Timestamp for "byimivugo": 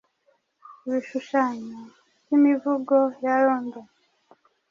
2.25-2.95